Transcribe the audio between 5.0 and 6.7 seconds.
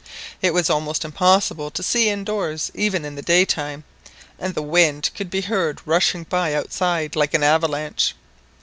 could be heard rushing by